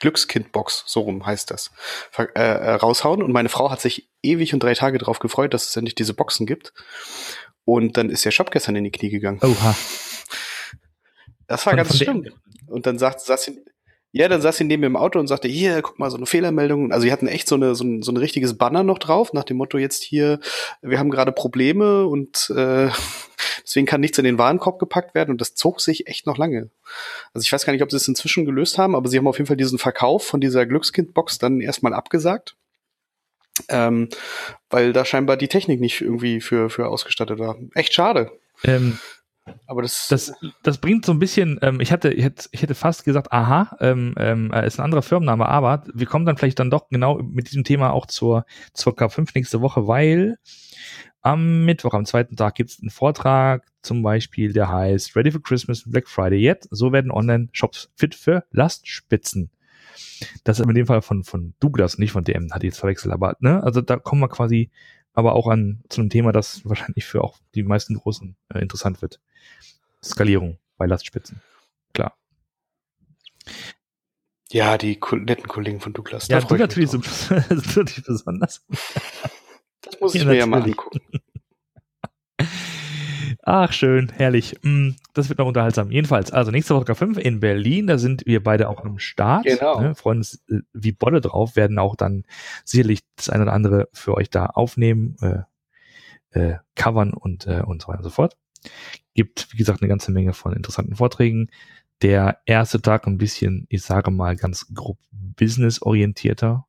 Glückskindbox, 0.00 0.84
so 0.86 1.00
rum 1.00 1.24
heißt 1.24 1.50
das, 1.50 1.70
äh, 2.18 2.24
äh, 2.34 2.70
raushauen. 2.72 3.22
Und 3.22 3.32
meine 3.32 3.48
Frau 3.48 3.70
hat 3.70 3.80
sich 3.80 4.10
ewig 4.22 4.52
und 4.52 4.62
drei 4.62 4.74
Tage 4.74 4.98
darauf 4.98 5.18
gefreut, 5.20 5.54
dass 5.54 5.70
es 5.70 5.76
endlich 5.76 5.94
diese 5.94 6.12
Boxen 6.12 6.44
gibt. 6.44 6.74
Und 7.64 7.96
dann 7.96 8.10
ist 8.10 8.24
der 8.24 8.30
Shop 8.30 8.50
gestern 8.50 8.76
in 8.76 8.84
die 8.84 8.90
Knie 8.90 9.08
gegangen. 9.08 9.40
oha. 9.42 9.74
Das 11.46 11.64
war 11.66 11.72
Von- 11.72 11.76
ganz 11.78 11.88
von 11.88 11.96
schlimm. 11.96 12.32
Und 12.66 12.86
dann 12.86 12.98
sagt, 12.98 13.20
saß 13.20 13.44
sie, 13.44 13.64
ja, 14.12 14.28
dann 14.28 14.40
saß 14.40 14.56
sie 14.56 14.64
neben 14.64 14.80
mir 14.80 14.86
im 14.86 14.96
Auto 14.96 15.18
und 15.18 15.26
sagte, 15.26 15.46
hier, 15.46 15.82
guck 15.82 15.98
mal, 15.98 16.10
so 16.10 16.16
eine 16.16 16.26
Fehlermeldung. 16.26 16.90
Also, 16.92 17.02
sie 17.04 17.12
hatten 17.12 17.28
echt 17.28 17.48
so, 17.48 17.54
eine, 17.54 17.74
so, 17.74 17.84
ein, 17.84 18.02
so 18.02 18.12
ein 18.12 18.16
richtiges 18.16 18.56
Banner 18.56 18.82
noch 18.82 18.98
drauf, 18.98 19.32
nach 19.32 19.44
dem 19.44 19.58
Motto, 19.58 19.76
jetzt 19.78 20.02
hier, 20.02 20.40
wir 20.80 20.98
haben 20.98 21.10
gerade 21.10 21.32
Probleme 21.32 22.06
und 22.06 22.50
äh, 22.56 22.88
deswegen 23.62 23.86
kann 23.86 24.00
nichts 24.00 24.16
in 24.18 24.24
den 24.24 24.38
Warenkorb 24.38 24.78
gepackt 24.78 25.14
werden. 25.14 25.30
Und 25.32 25.40
das 25.40 25.54
zog 25.54 25.80
sich 25.80 26.06
echt 26.06 26.26
noch 26.26 26.38
lange. 26.38 26.70
Also, 27.34 27.44
ich 27.44 27.52
weiß 27.52 27.66
gar 27.66 27.72
nicht, 27.74 27.82
ob 27.82 27.90
sie 27.90 27.96
es 27.98 28.08
inzwischen 28.08 28.46
gelöst 28.46 28.78
haben, 28.78 28.94
aber 28.96 29.08
sie 29.08 29.18
haben 29.18 29.26
auf 29.28 29.36
jeden 29.38 29.48
Fall 29.48 29.56
diesen 29.56 29.78
Verkauf 29.78 30.26
von 30.26 30.40
dieser 30.40 30.64
Glückskind-Box 30.66 31.38
dann 31.38 31.60
erstmal 31.60 31.92
abgesagt. 31.92 32.56
Ähm, 33.68 34.08
weil 34.70 34.92
da 34.92 35.04
scheinbar 35.04 35.36
die 35.36 35.48
Technik 35.48 35.80
nicht 35.80 36.00
irgendwie 36.00 36.40
für, 36.40 36.68
für 36.70 36.88
ausgestattet 36.88 37.38
war. 37.38 37.56
Echt 37.74 37.94
schade. 37.94 38.30
Ähm, 38.64 38.98
Aber 39.66 39.82
das, 39.82 40.08
das, 40.08 40.32
das 40.62 40.78
bringt 40.78 41.04
so 41.04 41.12
ein 41.12 41.18
bisschen, 41.18 41.58
ähm, 41.62 41.80
ich 41.80 41.92
hatte, 41.92 42.12
ich 42.12 42.24
hätte, 42.24 42.48
ich 42.52 42.62
hätte 42.62 42.74
fast 42.74 43.04
gesagt, 43.04 43.32
aha, 43.32 43.76
ähm, 43.80 44.14
ähm, 44.16 44.52
äh, 44.52 44.66
ist 44.66 44.78
ein 44.78 44.84
anderer 44.84 45.02
Firmenname, 45.02 45.46
aber 45.46 45.84
wir 45.92 46.06
kommen 46.06 46.26
dann 46.26 46.36
vielleicht 46.36 46.58
dann 46.58 46.70
doch 46.70 46.88
genau 46.88 47.18
mit 47.22 47.48
diesem 47.48 47.64
Thema 47.64 47.90
auch 47.92 48.06
zur, 48.06 48.44
zur 48.72 48.94
K5 48.94 49.30
nächste 49.34 49.60
Woche, 49.60 49.86
weil 49.86 50.38
am 51.22 51.64
Mittwoch, 51.64 51.94
am 51.94 52.06
zweiten 52.06 52.36
Tag 52.36 52.54
gibt 52.54 52.70
es 52.70 52.80
einen 52.80 52.90
Vortrag, 52.90 53.66
zum 53.82 54.02
Beispiel, 54.02 54.52
der 54.52 54.70
heißt 54.70 55.16
Ready 55.16 55.32
for 55.32 55.42
Christmas 55.42 55.82
Black 55.84 56.08
Friday 56.08 56.38
Yet. 56.38 56.68
So 56.70 56.92
werden 56.92 57.10
Online-Shops 57.10 57.90
fit 57.96 58.14
für 58.14 58.44
Lastspitzen. 58.52 59.50
Das 60.44 60.60
ist 60.60 60.66
in 60.66 60.74
dem 60.74 60.86
Fall 60.86 61.02
von, 61.02 61.24
von 61.24 61.54
Douglas, 61.58 61.98
nicht 61.98 62.12
von 62.12 62.22
DM, 62.22 62.52
hatte 62.52 62.66
ich 62.66 62.72
jetzt 62.72 62.80
verwechselt, 62.80 63.12
aber, 63.12 63.36
ne, 63.40 63.62
also 63.62 63.80
da 63.80 63.96
kommen 63.96 64.20
wir 64.20 64.28
quasi 64.28 64.70
aber 65.14 65.34
auch 65.34 65.48
an 65.48 65.82
zu 65.88 66.00
einem 66.00 66.10
Thema, 66.10 66.30
das 66.30 66.64
wahrscheinlich 66.64 67.06
für 67.06 67.24
auch 67.24 67.38
die 67.54 67.62
meisten 67.62 67.94
Großen 67.94 68.36
äh, 68.52 68.60
interessant 68.60 69.02
wird. 69.02 69.18
Skalierung 70.02 70.58
bei 70.76 70.86
Lastspitzen. 70.86 71.40
Klar. 71.92 72.16
ja, 74.50 74.78
die 74.78 74.98
netten 75.12 75.48
Kollegen 75.48 75.80
von 75.80 75.92
Douglas. 75.92 76.28
Ja, 76.28 76.40
du 76.40 76.54
natürlich, 76.56 76.90
so, 76.90 76.98
drauf. 76.98 77.28
das 77.48 77.50
ist 77.50 77.76
natürlich 77.76 78.04
besonders. 78.04 78.64
Das 79.80 80.00
muss 80.00 80.14
ich 80.14 80.22
Ja, 80.22 80.28
mir 80.28 80.36
ja 80.36 80.46
mal 80.46 80.58
natürlich. 80.58 80.78
angucken. 80.78 81.00
Ach, 83.48 83.72
schön, 83.72 84.10
herrlich. 84.10 84.56
Mm, 84.62 84.90
das 85.14 85.28
wird 85.28 85.38
noch 85.38 85.46
unterhaltsam. 85.46 85.92
Jedenfalls, 85.92 86.32
also 86.32 86.50
nächste 86.50 86.74
Woche 86.74 86.92
K5 86.92 87.16
in 87.16 87.38
Berlin, 87.38 87.86
da 87.86 87.96
sind 87.96 88.26
wir 88.26 88.42
beide 88.42 88.68
auch 88.68 88.84
am 88.84 88.98
Start. 88.98 89.44
Genau. 89.44 89.80
Ne, 89.80 89.94
freuen 89.94 90.18
uns 90.18 90.42
äh, 90.48 90.62
wie 90.72 90.90
Bolle 90.90 91.20
drauf, 91.20 91.54
werden 91.54 91.78
auch 91.78 91.94
dann 91.94 92.24
sicherlich 92.64 93.00
das 93.14 93.30
eine 93.30 93.44
oder 93.44 93.52
andere 93.52 93.88
für 93.92 94.14
euch 94.14 94.30
da 94.30 94.46
aufnehmen, 94.46 95.16
äh, 95.20 96.38
äh, 96.38 96.58
covern 96.74 97.14
und, 97.14 97.46
äh, 97.46 97.62
und 97.64 97.82
so 97.82 97.88
weiter 97.88 97.98
und 97.98 98.04
so 98.04 98.10
fort. 98.10 98.36
Gibt, 99.14 99.52
wie 99.52 99.56
gesagt, 99.56 99.82
eine 99.82 99.88
ganze 99.88 100.12
Menge 100.12 100.32
von 100.32 100.52
interessanten 100.52 100.96
Vorträgen. 100.96 101.50
Der 102.02 102.40
erste 102.44 102.82
Tag 102.82 103.06
ein 103.06 103.18
bisschen, 103.18 103.66
ich 103.68 103.82
sage 103.82 104.10
mal, 104.10 104.36
ganz 104.36 104.66
grob 104.74 104.98
business-orientierter. 105.10 106.66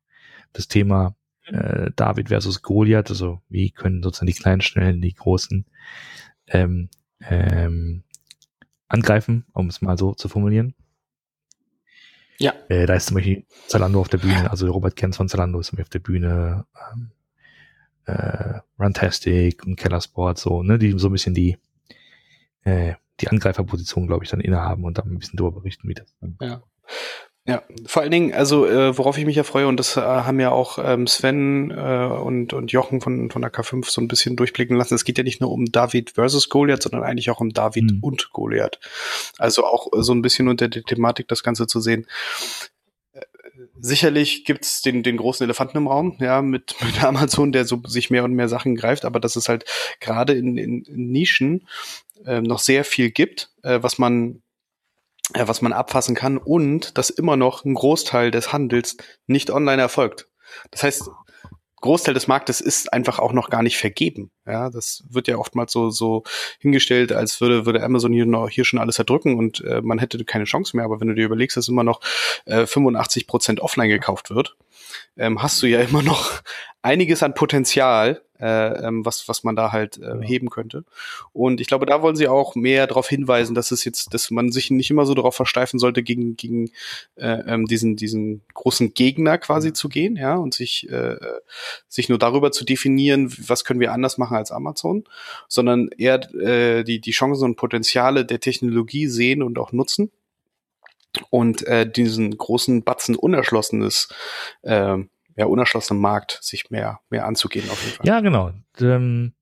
Das 0.52 0.68
Thema 0.68 1.14
äh, 1.44 1.90
David 1.96 2.28
versus 2.28 2.62
Goliath, 2.62 3.10
also 3.10 3.40
wie 3.48 3.70
können 3.70 4.02
sozusagen 4.02 4.26
die 4.26 4.32
kleinen 4.32 4.60
schnellen 4.60 5.00
die 5.00 5.14
großen 5.14 5.66
ähm, 6.48 6.88
ähm, 7.20 8.04
angreifen, 8.88 9.44
um 9.52 9.68
es 9.68 9.82
mal 9.82 9.98
so 9.98 10.14
zu 10.14 10.28
formulieren. 10.28 10.74
Ja. 12.38 12.54
Äh, 12.68 12.86
da 12.86 12.94
ist 12.94 13.06
zum 13.06 13.16
Beispiel 13.16 13.44
Zalando 13.66 14.00
auf 14.00 14.08
der 14.08 14.18
Bühne, 14.18 14.50
also 14.50 14.70
Robert 14.70 14.96
Kenz 14.96 15.16
von 15.16 15.28
Zalando 15.28 15.58
ist 15.58 15.68
zum 15.68 15.76
Beispiel 15.76 15.86
auf 15.86 15.90
der 15.90 15.98
Bühne, 15.98 16.66
ähm, 16.92 17.10
äh, 18.06 18.60
Runtastic 18.78 19.64
und 19.66 19.76
Keller 19.76 20.00
Sport, 20.00 20.38
so, 20.38 20.62
ne, 20.62 20.78
die 20.78 20.96
so 20.98 21.08
ein 21.08 21.12
bisschen 21.12 21.34
die, 21.34 21.58
äh, 22.64 22.94
die 23.20 23.28
Angreiferposition, 23.28 24.06
glaube 24.06 24.24
ich, 24.24 24.30
dann 24.30 24.40
innehaben 24.40 24.84
und 24.84 24.98
dann 24.98 25.10
ein 25.10 25.18
bisschen 25.18 25.36
darüber 25.36 25.60
berichten, 25.60 25.88
wie 25.88 25.94
das 25.94 26.14
dann. 26.20 26.36
Ja. 26.40 26.62
Ja, 27.46 27.62
vor 27.86 28.02
allen 28.02 28.10
Dingen, 28.10 28.34
also 28.34 28.66
äh, 28.66 28.98
worauf 28.98 29.16
ich 29.16 29.24
mich 29.24 29.36
ja 29.36 29.42
freue, 29.42 29.68
und 29.68 29.78
das 29.78 29.96
äh, 29.96 30.02
haben 30.02 30.38
ja 30.38 30.50
auch 30.50 30.78
ähm, 30.84 31.06
Sven 31.06 31.70
äh, 31.70 32.06
und, 32.06 32.52
und 32.52 32.72
Jochen 32.72 33.00
von, 33.00 33.30
von 33.30 33.40
der 33.40 33.50
K5 33.50 33.90
so 33.90 34.02
ein 34.02 34.08
bisschen 34.08 34.36
durchblicken 34.36 34.76
lassen. 34.76 34.94
Es 34.94 35.04
geht 35.04 35.16
ja 35.16 35.24
nicht 35.24 35.40
nur 35.40 35.50
um 35.50 35.64
David 35.64 36.10
versus 36.10 36.50
Goliath, 36.50 36.82
sondern 36.82 37.04
eigentlich 37.04 37.30
auch 37.30 37.40
um 37.40 37.48
David 37.48 37.84
Mhm. 37.84 37.98
und 38.02 38.32
Goliath. 38.32 38.78
Also 39.38 39.64
auch 39.64 39.90
äh, 39.94 40.02
so 40.02 40.12
ein 40.12 40.20
bisschen 40.20 40.48
unter 40.48 40.68
der 40.68 40.82
Thematik 40.82 41.26
das 41.28 41.42
Ganze 41.42 41.66
zu 41.66 41.80
sehen. 41.80 42.06
Sicherlich 43.80 44.44
gibt's 44.44 44.82
den, 44.82 45.02
den 45.02 45.16
großen 45.16 45.44
Elefanten 45.44 45.78
im 45.78 45.86
Raum, 45.86 46.16
ja, 46.20 46.42
mit, 46.42 46.74
mit 46.84 47.02
Amazon, 47.02 47.52
der 47.52 47.64
so 47.64 47.80
sich 47.86 48.10
mehr 48.10 48.24
und 48.24 48.34
mehr 48.34 48.48
Sachen 48.48 48.74
greift, 48.74 49.04
aber 49.04 49.20
dass 49.20 49.36
es 49.36 49.48
halt 49.48 49.64
gerade 50.00 50.34
in, 50.34 50.56
in, 50.56 50.82
in 50.82 51.10
Nischen 51.10 51.66
äh, 52.24 52.40
noch 52.40 52.58
sehr 52.58 52.84
viel 52.84 53.10
gibt, 53.10 53.50
äh, 53.62 53.78
was 53.82 53.98
man 53.98 54.42
äh, 55.34 55.46
was 55.46 55.62
man 55.62 55.72
abfassen 55.72 56.14
kann 56.14 56.38
und 56.38 56.96
dass 56.96 57.10
immer 57.10 57.36
noch 57.36 57.64
ein 57.64 57.74
Großteil 57.74 58.30
des 58.30 58.52
Handels 58.52 58.96
nicht 59.26 59.50
online 59.50 59.82
erfolgt. 59.82 60.28
Das 60.70 60.82
heißt, 60.82 61.10
Großteil 61.80 62.14
des 62.14 62.26
Marktes 62.26 62.60
ist 62.60 62.92
einfach 62.92 63.18
auch 63.18 63.32
noch 63.32 63.50
gar 63.50 63.62
nicht 63.62 63.76
vergeben. 63.76 64.30
Ja, 64.46 64.70
das 64.70 65.04
wird 65.08 65.28
ja 65.28 65.36
oftmals 65.36 65.72
so, 65.72 65.90
so 65.90 66.24
hingestellt, 66.58 67.12
als 67.12 67.40
würde, 67.40 67.66
würde 67.66 67.82
Amazon 67.82 68.12
hier, 68.12 68.26
noch, 68.26 68.48
hier 68.48 68.64
schon 68.64 68.78
alles 68.78 68.98
erdrücken 68.98 69.38
und 69.38 69.62
äh, 69.64 69.80
man 69.82 69.98
hätte 69.98 70.24
keine 70.24 70.44
Chance 70.44 70.76
mehr. 70.76 70.84
Aber 70.84 71.00
wenn 71.00 71.08
du 71.08 71.14
dir 71.14 71.26
überlegst, 71.26 71.56
dass 71.56 71.68
immer 71.68 71.84
noch 71.84 72.00
äh, 72.46 72.66
85 72.66 73.26
Prozent 73.26 73.60
offline 73.60 73.88
gekauft 73.88 74.30
wird, 74.30 74.56
ähm, 75.16 75.42
hast 75.42 75.62
du 75.62 75.66
ja 75.66 75.80
immer 75.80 76.02
noch 76.02 76.42
einiges 76.88 77.22
an 77.22 77.34
Potenzial, 77.34 78.22
äh, 78.40 78.86
ähm, 78.86 79.04
was, 79.04 79.28
was 79.28 79.44
man 79.44 79.56
da 79.56 79.72
halt 79.72 79.98
äh, 79.98 80.06
Ja. 80.06 80.20
heben 80.22 80.48
könnte. 80.48 80.84
Und 81.34 81.60
ich 81.60 81.66
glaube, 81.66 81.84
da 81.84 82.00
wollen 82.00 82.16
sie 82.16 82.28
auch 82.28 82.54
mehr 82.54 82.86
darauf 82.86 83.08
hinweisen, 83.08 83.54
dass 83.54 83.72
es 83.72 83.84
jetzt, 83.84 84.14
dass 84.14 84.30
man 84.30 84.50
sich 84.52 84.70
nicht 84.70 84.90
immer 84.90 85.04
so 85.04 85.12
darauf 85.14 85.34
versteifen 85.34 85.78
sollte, 85.78 86.02
gegen, 86.02 86.36
gegen 86.36 86.70
äh, 87.16 87.42
ähm, 87.46 87.66
diesen, 87.66 87.96
diesen 87.96 88.40
großen 88.54 88.94
Gegner 88.94 89.36
quasi 89.36 89.72
zu 89.74 89.88
gehen, 89.90 90.16
ja, 90.16 90.36
und 90.36 90.54
sich, 90.54 90.88
äh, 90.88 91.16
sich 91.88 92.08
nur 92.08 92.18
darüber 92.18 92.52
zu 92.52 92.64
definieren, 92.64 93.30
was 93.46 93.64
können 93.64 93.80
wir 93.80 93.92
anders 93.92 94.16
machen 94.16 94.36
als 94.38 94.50
Amazon, 94.50 95.04
sondern 95.48 95.90
eher 95.98 96.20
äh, 96.34 96.84
die, 96.84 97.00
die 97.00 97.10
Chancen 97.10 97.44
und 97.44 97.56
Potenziale 97.56 98.24
der 98.24 98.40
Technologie 98.40 99.08
sehen 99.08 99.42
und 99.42 99.58
auch 99.58 99.72
nutzen 99.72 100.10
und 101.30 101.66
äh, 101.66 101.90
diesen 101.90 102.36
großen 102.36 102.82
Batzen 102.82 103.16
unerschlossenes, 103.16 104.08
äh, 104.62 104.98
ja, 105.38 105.46
unerschlossenen 105.46 106.00
Markt 106.00 106.40
sich 106.42 106.68
mehr, 106.70 107.00
mehr 107.10 107.24
anzugehen 107.24 107.70
auf 107.70 107.82
jeden 107.84 107.96
Fall. 107.96 108.06
Ja, 108.06 108.20
genau. 108.20 108.52
Ähm, 108.80 109.34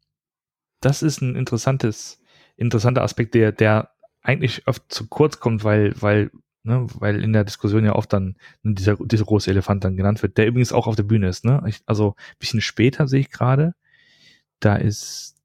das 0.80 1.02
ist 1.02 1.22
ein 1.22 1.34
interessantes, 1.34 2.20
interessanter 2.56 3.02
Aspekt, 3.02 3.34
der, 3.34 3.50
der 3.50 3.90
eigentlich 4.22 4.68
oft 4.68 4.92
zu 4.92 5.08
kurz 5.08 5.40
kommt, 5.40 5.64
weil, 5.64 5.94
weil, 6.00 6.30
ne, 6.64 6.86
weil 6.98 7.24
in 7.24 7.32
der 7.32 7.44
Diskussion 7.44 7.86
ja 7.86 7.94
oft 7.94 8.12
dann 8.12 8.36
dieser, 8.62 8.96
dieser 8.96 9.24
große 9.24 9.50
Elefant 9.50 9.84
dann 9.84 9.96
genannt 9.96 10.22
wird, 10.22 10.36
der 10.36 10.46
übrigens 10.46 10.72
auch 10.72 10.86
auf 10.86 10.96
der 10.96 11.02
Bühne 11.02 11.28
ist. 11.28 11.46
Ne? 11.46 11.62
Ich, 11.66 11.80
also 11.86 12.14
ein 12.18 12.38
bisschen 12.40 12.60
später 12.60 13.08
sehe 13.08 13.20
ich 13.20 13.30
gerade, 13.30 13.74
da 14.60 14.76
ist 14.76 15.36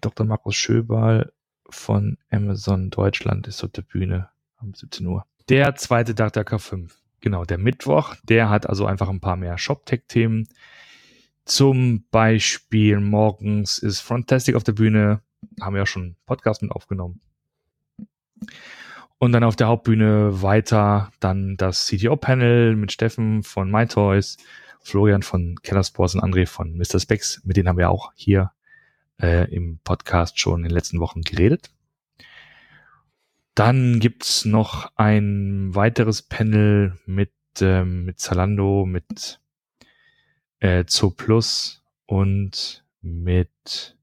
Dr. 0.00 0.24
Markus 0.24 0.56
Schöberl 0.56 1.30
von 1.68 2.16
Amazon 2.30 2.88
Deutschland 2.88 3.46
ist 3.48 3.62
auf 3.62 3.70
der 3.70 3.82
Bühne 3.82 4.30
um 4.62 4.72
17 4.72 5.06
Uhr. 5.06 5.26
Der 5.50 5.74
zweite 5.74 6.14
Tag 6.14 6.32
der 6.32 6.46
K5. 6.46 6.90
Genau, 7.20 7.44
der 7.44 7.58
Mittwoch, 7.58 8.14
der 8.22 8.48
hat 8.48 8.68
also 8.68 8.86
einfach 8.86 9.08
ein 9.08 9.20
paar 9.20 9.36
mehr 9.36 9.58
Shop-Tech-Themen. 9.58 10.48
Zum 11.44 12.04
Beispiel 12.10 13.00
morgens 13.00 13.78
ist 13.78 14.00
Frontastic 14.00 14.54
auf 14.54 14.64
der 14.64 14.72
Bühne, 14.72 15.20
haben 15.60 15.74
wir 15.74 15.80
ja 15.80 15.86
schon 15.86 16.16
Podcast 16.26 16.62
mit 16.62 16.70
aufgenommen. 16.70 17.20
Und 19.18 19.32
dann 19.32 19.44
auf 19.44 19.56
der 19.56 19.66
Hauptbühne 19.68 20.42
weiter 20.42 21.10
dann 21.20 21.56
das 21.56 21.86
CTO-Panel 21.86 22.74
mit 22.76 22.92
Steffen 22.92 23.42
von 23.42 23.70
MyToys, 23.70 24.38
Florian 24.80 25.22
von 25.22 25.56
Keller 25.62 25.84
Sports 25.84 26.14
und 26.14 26.22
André 26.22 26.46
von 26.46 26.76
Mr. 26.78 27.00
Specs. 27.00 27.42
Mit 27.44 27.58
denen 27.58 27.68
haben 27.68 27.76
wir 27.76 27.90
auch 27.90 28.12
hier 28.14 28.52
äh, 29.20 29.52
im 29.54 29.78
Podcast 29.84 30.40
schon 30.40 30.60
in 30.60 30.68
den 30.68 30.72
letzten 30.72 31.00
Wochen 31.00 31.20
geredet. 31.20 31.70
Dann 33.54 34.00
gibt's 34.00 34.44
noch 34.44 34.92
ein 34.96 35.74
weiteres 35.74 36.22
Panel 36.22 36.98
mit, 37.06 37.32
ähm, 37.60 38.04
mit 38.04 38.20
Zalando, 38.20 38.86
mit 38.86 39.40
äh, 40.60 40.84
Zooplus 40.84 41.82
und 42.06 42.84
mit 43.02 43.96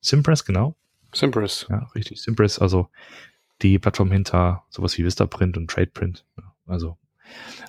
Simpress, 0.00 0.44
genau. 0.44 0.76
Simpress. 1.12 1.66
Ja, 1.68 1.88
richtig. 1.94 2.22
Simpress, 2.22 2.58
also 2.58 2.88
die 3.62 3.78
Plattform 3.78 4.10
hinter 4.10 4.64
sowas 4.70 4.96
wie 4.96 5.04
Vistaprint 5.04 5.56
und 5.56 5.70
Tradeprint. 5.70 6.24
Also 6.66 6.98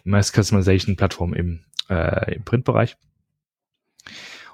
Mass 0.04 0.32
Customization 0.32 0.96
Plattform 0.96 1.34
im, 1.34 1.66
äh, 1.90 2.36
im 2.36 2.44
Printbereich. 2.44 2.98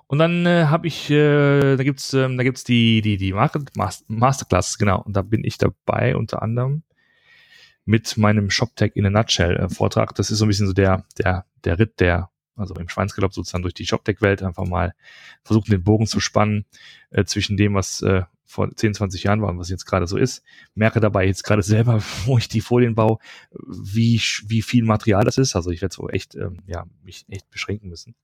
Und 0.07 0.19
dann 0.19 0.45
äh, 0.45 0.65
habe 0.65 0.87
ich, 0.87 1.09
äh, 1.09 1.75
da 1.75 1.83
gibt's, 1.83 2.13
ähm, 2.13 2.37
da 2.37 2.43
gibt's 2.43 2.63
die 2.63 3.01
die 3.01 3.17
die 3.17 3.33
Masterclass, 3.33 4.77
genau. 4.77 5.01
Und 5.01 5.17
da 5.17 5.21
bin 5.21 5.43
ich 5.43 5.57
dabei 5.57 6.15
unter 6.15 6.41
anderem 6.41 6.83
mit 7.85 8.17
meinem 8.17 8.49
ShopTech 8.49 8.93
in 8.95 9.05
a 9.05 9.09
Nutshell 9.09 9.57
äh, 9.57 9.69
Vortrag. 9.69 10.15
Das 10.15 10.31
ist 10.31 10.39
so 10.39 10.45
ein 10.45 10.47
bisschen 10.49 10.67
so 10.67 10.73
der 10.73 11.05
der 11.17 11.45
der 11.65 11.79
Ritt 11.79 11.99
der 11.99 12.29
also 12.57 12.73
im 12.75 12.89
Schweinsgalopp 12.89 13.33
sozusagen 13.33 13.61
durch 13.61 13.75
die 13.75 13.85
ShopTech-Welt 13.85 14.41
einfach 14.41 14.65
mal 14.65 14.93
versuchen, 15.43 15.71
den 15.71 15.83
Bogen 15.83 16.07
zu 16.07 16.19
spannen 16.19 16.65
äh, 17.11 17.23
zwischen 17.23 17.55
dem, 17.55 17.75
was 17.75 18.01
äh, 18.01 18.23
vor 18.45 18.73
10, 18.73 18.95
20 18.95 19.23
Jahren 19.23 19.41
war 19.41 19.49
und 19.49 19.59
was 19.59 19.69
jetzt 19.69 19.85
gerade 19.85 20.07
so 20.07 20.17
ist. 20.17 20.41
Merke 20.73 20.99
dabei 20.99 21.25
jetzt 21.25 21.43
gerade 21.43 21.61
selber, 21.61 22.01
wo 22.25 22.37
ich 22.37 22.47
die 22.47 22.61
Folien 22.61 22.95
baue, 22.95 23.19
wie, 23.51 24.19
wie 24.47 24.61
viel 24.61 24.83
Material 24.83 25.23
das 25.23 25.37
ist. 25.37 25.55
Also 25.55 25.69
ich 25.69 25.81
werde 25.81 25.93
so 25.93 26.09
echt, 26.09 26.35
ähm, 26.35 26.61
ja, 26.65 26.85
mich 27.03 27.25
echt 27.29 27.49
beschränken 27.51 27.89
müssen. 27.89 28.15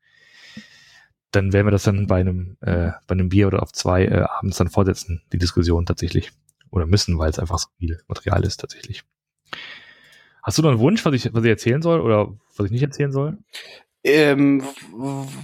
Dann 1.34 1.52
werden 1.52 1.68
wir 1.68 1.72
das 1.72 1.84
dann 1.84 2.08
bei 2.08 2.22
einem, 2.22 2.58
äh, 2.62 2.92
bei 3.08 3.14
einem 3.14 3.30
Bier 3.30 3.48
oder 3.48 3.62
auf 3.62 3.74
zwei 3.74 4.06
äh, 4.06 4.22
abends 4.22 4.58
dann 4.58 4.70
fortsetzen, 4.70 5.22
die 5.34 5.38
Diskussion 5.38 5.86
tatsächlich. 5.86 6.32
Oder 6.70 6.86
müssen, 6.86 7.20
weil 7.20 7.30
es 7.30 7.40
einfach 7.40 7.60
so 7.60 7.68
viel 7.78 8.00
Material 8.08 8.44
ist 8.46 8.62
tatsächlich. 8.62 9.04
Hast 10.42 10.58
du 10.58 10.62
noch 10.62 10.70
einen 10.70 10.80
Wunsch, 10.80 11.04
was 11.06 11.14
ich, 11.14 11.34
was 11.34 11.44
ich 11.44 11.50
erzählen 11.50 11.82
soll 11.82 12.02
oder 12.02 12.34
was 12.56 12.66
ich 12.66 12.72
nicht 12.72 12.84
erzählen 12.84 13.12
soll? 13.12 13.38
Ähm, 14.04 14.64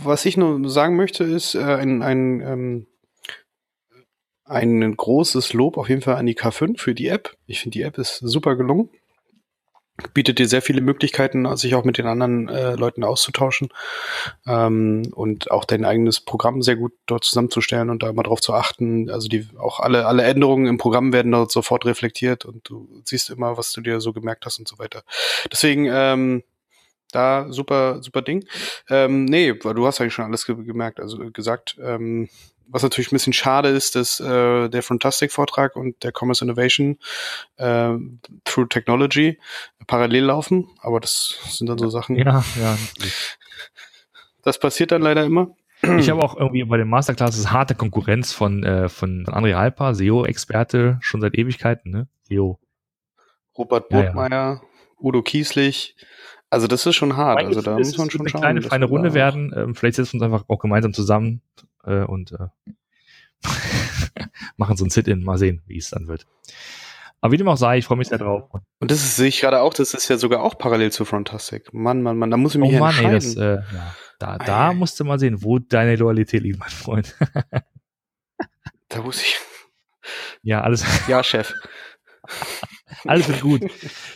was 0.04 0.26
ich 0.26 0.38
nur 0.38 0.70
sagen 0.70 0.96
möchte, 0.96 1.24
ist 1.24 1.56
äh, 1.56 1.60
ein, 1.60 2.02
ein, 2.02 2.42
ähm, 2.42 2.88
ein 4.44 4.96
großes 4.96 5.54
Lob 5.54 5.78
auf 5.78 5.90
jeden 5.90 6.02
Fall 6.02 6.18
an 6.18 6.26
die 6.26 6.36
K5 6.36 6.78
für 6.80 6.94
die 6.94 7.08
App. 7.08 7.36
Ich 7.46 7.62
finde, 7.62 7.78
die 7.78 7.84
App 7.84 7.98
ist 7.98 8.18
super 8.18 8.56
gelungen. 8.56 8.90
Bietet 10.14 10.40
dir 10.40 10.48
sehr 10.48 10.62
viele 10.62 10.82
Möglichkeiten, 10.82 11.56
sich 11.58 11.76
auch 11.76 11.84
mit 11.84 11.98
den 11.98 12.08
anderen 12.08 12.48
äh, 12.48 12.76
Leuten 12.76 13.04
auszutauschen 13.04 13.70
ähm, 14.48 15.10
und 15.14 15.52
auch 15.52 15.66
dein 15.66 15.86
eigenes 15.86 16.20
Programm 16.20 16.62
sehr 16.62 16.76
gut 16.76 16.94
dort 17.06 17.24
zusammenzustellen 17.24 17.90
und 17.90 18.04
da 18.04 18.12
mal 18.14 18.24
drauf 18.24 18.42
zu 18.42 18.54
achten. 18.54 19.10
Also 19.10 19.28
die 19.28 19.48
auch 19.58 19.80
alle, 19.80 20.06
alle 20.06 20.24
Änderungen 20.24 20.68
im 20.68 20.78
Programm 20.78 21.14
werden 21.14 21.32
dort 21.32 21.52
sofort 21.52 21.86
reflektiert 21.86 22.46
und 22.46 22.70
du 22.70 22.88
siehst 23.04 23.30
immer, 23.30 23.58
was 23.58 23.72
du 23.72 23.82
dir 23.82 24.02
so 24.02 24.14
gemerkt 24.14 24.46
hast 24.46 24.60
und 24.60 24.68
so 24.68 24.80
weiter. 24.80 25.04
Deswegen, 25.52 25.88
ähm, 25.92 26.44
da 27.12 27.48
super, 27.50 28.02
super 28.02 28.22
Ding. 28.22 28.46
Ähm, 28.90 29.26
nee, 29.26 29.54
weil 29.64 29.74
du 29.74 29.86
hast 29.86 30.00
eigentlich 30.00 30.14
schon 30.14 30.26
alles 30.26 30.46
ge 30.46 30.56
gemerkt, 30.64 31.00
also 31.00 31.22
äh, 31.22 31.32
gesagt. 31.32 31.78
Ähm, 31.82 32.30
was 32.72 32.84
natürlich 32.84 33.12
ein 33.12 33.16
bisschen 33.16 33.34
schade 33.34 33.70
ist, 33.70 33.96
dass 33.96 34.20
äh, 34.20 34.70
der 34.70 34.84
Fantastic-Vortrag 34.84 35.76
und 35.76 36.04
der 36.04 36.12
Commerce 36.16 36.44
Innovation 36.44 37.00
äh, 37.58 37.94
Through 38.46 38.68
Technology 38.70 39.40
parallel 39.88 40.26
laufen, 40.26 40.68
aber 40.82 41.00
das 41.00 41.40
sind 41.50 41.68
dann 41.68 41.80
so 41.80 41.90
Sachen. 41.90 42.16
Ja, 42.16 42.44
ja. 42.60 42.78
Das 44.44 44.60
passiert 44.60 44.92
dann 44.92 45.02
leider 45.02 45.26
immer. 45.26 45.56
Ich 45.98 46.10
habe 46.10 46.22
auch 46.22 46.36
irgendwie 46.36 46.64
bei 46.64 46.78
den 46.78 46.90
Masterclasses 46.90 47.52
harte 47.52 47.74
Konkurrenz 47.74 48.34
von, 48.34 48.64
äh, 48.64 48.90
von 48.90 49.26
André 49.26 49.56
Halper, 49.56 49.96
SEO-Experte, 49.96 50.98
schon 51.02 51.22
seit 51.22 51.36
Ewigkeiten, 51.38 51.90
ne? 51.90 52.08
SEO. 52.24 52.60
Robert 53.58 53.90
Burgmeier, 53.90 54.30
ja, 54.30 54.54
ja. 54.54 54.62
Udo 55.00 55.22
Kieslich. 55.22 55.96
Also 56.50 56.68
das 56.68 56.86
ist 56.86 56.96
schon 56.96 57.16
hart. 57.16 57.46
Also 57.46 57.62
da 57.62 57.78
muss 57.78 57.98
man 57.98 58.10
schon 58.10 58.22
eine 58.22 58.30
schauen. 58.30 58.42
kleine, 58.42 58.62
feine 58.62 58.86
Runde 58.86 59.14
werden. 59.14 59.54
Ähm, 59.56 59.76
vielleicht 59.76 59.96
setzen 59.96 60.20
wir 60.20 60.26
uns 60.26 60.34
einfach 60.34 60.50
auch 60.50 60.60
gemeinsam 60.60 60.94
zusammen 60.94 61.42
äh, 61.84 62.04
und 62.04 62.32
äh, 62.32 62.48
machen 64.58 64.76
so 64.76 64.86
ein 64.86 64.90
Sit-In. 64.90 65.24
Mal 65.24 65.38
sehen, 65.38 65.62
wie 65.68 65.78
es 65.78 65.92
dann 65.92 66.08
wird. 66.08 66.26
Aber 67.22 67.34
wie 67.34 67.38
dem 67.38 67.48
auch 67.50 67.58
sei, 67.58 67.78
ich 67.78 67.86
freue 67.86 67.98
mich 67.98 68.08
sehr 68.08 68.18
drauf. 68.18 68.50
Und 68.80 68.92
das 68.92 69.00
ist, 69.00 69.18
sehe 69.18 69.28
ich 69.28 69.42
gerade 69.42 69.60
auch, 69.60 69.74
das 69.74 69.94
ist 69.94 70.08
ja 70.08 70.18
sogar 70.18 70.42
auch 70.42 70.58
parallel 70.58 70.92
zu 70.92 71.04
Frontastic. 71.06 71.74
Mann, 71.74 72.02
Mann, 72.02 72.18
Mann, 72.18 72.32
da 72.32 72.38
muss 72.38 72.56
ich 72.56 72.62
mich 72.62 72.74
oh 72.74 72.80
Mann, 72.80 72.96
entscheiden. 72.96 73.14
Ey, 73.14 73.20
das, 73.20 73.36
äh, 73.36 73.76
ja. 73.76 73.96
Da, 74.20 74.38
da 74.38 74.74
musst 74.74 75.00
du 75.00 75.06
mal 75.06 75.20
sehen, 75.20 75.44
wo 75.44 75.60
deine 75.60 75.96
Loyalität 75.96 76.44
liegt, 76.44 76.60
mein 76.60 76.70
Freund. 76.70 77.16
da 78.90 79.02
muss 79.02 79.22
ich. 79.22 79.38
Ja, 80.42 80.62
alles. 80.62 80.86
Ja, 81.08 81.24
Chef. 81.24 81.54
alles 83.06 83.28
wird 83.28 83.42
gut. 83.42 83.62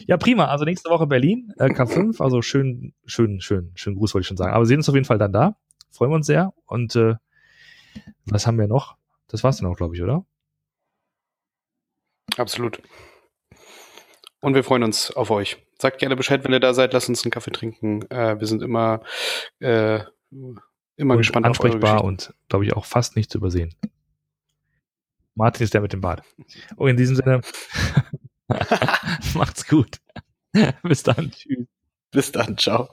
Ja, 0.08 0.17
prima. 0.17 0.46
Also 0.46 0.65
nächste 0.65 0.89
Woche 0.89 1.08
Berlin, 1.08 1.53
äh, 1.58 1.65
K5. 1.65 2.22
Also 2.22 2.41
schön, 2.41 2.93
schön, 3.05 3.41
schön, 3.41 3.72
schön 3.75 3.96
Gruß 3.96 4.13
wollte 4.13 4.24
ich 4.24 4.27
schon 4.27 4.38
sagen. 4.38 4.53
Aber 4.53 4.63
wir 4.63 4.67
sehen 4.67 4.77
uns 4.77 4.89
auf 4.89 4.96
jeden 4.96 5.05
Fall 5.05 5.17
dann 5.17 5.34
da. 5.34 5.55
Freuen 5.91 6.12
wir 6.12 6.15
uns 6.15 6.27
sehr. 6.27 6.53
Und 6.65 6.96
äh, 6.96 7.15
was 8.25 8.48
haben 8.48 8.58
wir 8.58 8.67
noch? 8.67 8.96
Das 9.27 9.43
war's 9.43 9.58
dann 9.58 9.70
auch, 9.70 9.77
glaube 9.77 9.96
ich, 9.96 10.01
oder? 10.01 10.25
Absolut. 12.38 12.82
Und 14.41 14.55
wir 14.55 14.63
freuen 14.63 14.84
uns 14.84 15.12
auf 15.12 15.32
euch. 15.32 15.58
Sagt 15.79 16.00
gerne 16.00 16.15
Bescheid, 16.15 16.43
wenn 16.43 16.51
ihr 16.51 16.60
da 16.60 16.74
seid. 16.74 16.93
Lasst 16.93 17.10
uns 17.10 17.24
einen 17.24 17.32
Kaffee 17.32 17.51
trinken. 17.51 18.10
Äh, 18.10 18.39
wir 18.39 18.48
sind 18.48 18.62
immer, 18.62 19.01
äh, 19.60 20.00
immer 20.96 21.13
und 21.13 21.17
gespannt 21.17 21.46
ansprechbar 21.46 21.96
auf 21.96 22.00
eure 22.01 22.08
und 22.08 22.34
glaube 22.50 22.65
ich 22.65 22.74
auch 22.74 22.86
fast 22.86 23.15
nicht 23.15 23.32
zu 23.32 23.38
übersehen. 23.38 23.74
Martin 25.35 25.63
ist 25.63 25.73
der 25.73 25.81
mit 25.81 25.93
dem 25.93 26.01
Bart. 26.01 26.23
Und 26.75 26.89
in 26.89 26.97
diesem 26.97 27.15
Sinne, 27.15 27.41
macht's 29.33 29.67
gut. 29.67 29.99
Bis 30.83 31.03
dann. 31.03 31.31
Tschüss. 31.31 31.67
Bis 32.11 32.31
dann. 32.31 32.57
Ciao. 32.57 32.89